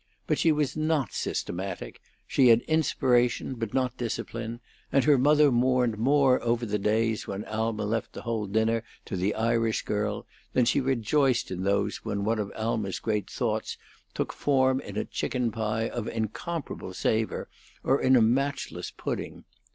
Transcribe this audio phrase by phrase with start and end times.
[0.25, 4.59] But she was not systematic; she had inspiration but not discipline,
[4.91, 9.15] and her mother mourned more over the days when Alma left the whole dinner to
[9.15, 13.77] the Irish girl than she rejoiced in those when one of Alma's great thoughts
[14.15, 17.47] took form in a chicken pie of incomparable savor
[17.83, 19.43] or in a matchless pudding.